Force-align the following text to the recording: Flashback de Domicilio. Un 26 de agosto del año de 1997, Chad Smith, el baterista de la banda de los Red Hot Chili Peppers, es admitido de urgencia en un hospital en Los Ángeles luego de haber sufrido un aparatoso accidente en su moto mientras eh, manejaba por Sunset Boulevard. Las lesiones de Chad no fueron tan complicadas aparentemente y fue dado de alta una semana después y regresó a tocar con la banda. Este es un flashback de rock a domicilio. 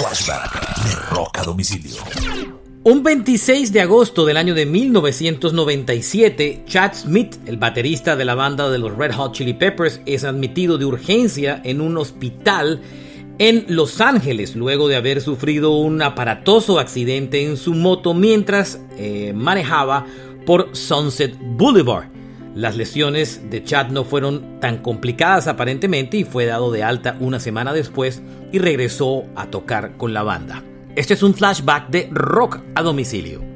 Flashback 0.00 0.82
de 0.82 0.96
Domicilio. 1.44 2.00
Un 2.84 3.02
26 3.02 3.70
de 3.70 3.82
agosto 3.82 4.24
del 4.24 4.38
año 4.38 4.54
de 4.54 4.64
1997, 4.64 6.64
Chad 6.66 6.94
Smith, 6.94 7.36
el 7.44 7.58
baterista 7.58 8.16
de 8.16 8.24
la 8.24 8.34
banda 8.34 8.70
de 8.70 8.78
los 8.78 8.96
Red 8.96 9.12
Hot 9.12 9.34
Chili 9.34 9.52
Peppers, 9.52 10.00
es 10.06 10.24
admitido 10.24 10.78
de 10.78 10.86
urgencia 10.86 11.60
en 11.64 11.82
un 11.82 11.98
hospital 11.98 12.80
en 13.38 13.66
Los 13.68 14.00
Ángeles 14.00 14.56
luego 14.56 14.88
de 14.88 14.96
haber 14.96 15.20
sufrido 15.20 15.72
un 15.72 16.00
aparatoso 16.00 16.78
accidente 16.78 17.44
en 17.44 17.58
su 17.58 17.74
moto 17.74 18.14
mientras 18.14 18.80
eh, 18.96 19.34
manejaba 19.34 20.06
por 20.46 20.74
Sunset 20.74 21.36
Boulevard. 21.38 22.19
Las 22.54 22.76
lesiones 22.76 23.48
de 23.48 23.62
Chad 23.62 23.90
no 23.90 24.04
fueron 24.04 24.58
tan 24.60 24.78
complicadas 24.78 25.46
aparentemente 25.46 26.16
y 26.16 26.24
fue 26.24 26.46
dado 26.46 26.72
de 26.72 26.82
alta 26.82 27.16
una 27.20 27.38
semana 27.38 27.72
después 27.72 28.22
y 28.50 28.58
regresó 28.58 29.24
a 29.36 29.46
tocar 29.46 29.96
con 29.96 30.12
la 30.12 30.22
banda. 30.22 30.64
Este 30.96 31.14
es 31.14 31.22
un 31.22 31.34
flashback 31.34 31.88
de 31.90 32.08
rock 32.10 32.58
a 32.74 32.82
domicilio. 32.82 33.49